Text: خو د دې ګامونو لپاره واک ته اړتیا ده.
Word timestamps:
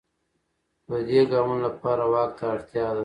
خو 0.85 0.95
د 1.01 1.03
دې 1.07 1.21
ګامونو 1.31 1.61
لپاره 1.67 2.03
واک 2.11 2.31
ته 2.37 2.45
اړتیا 2.53 2.87
ده. 2.95 2.99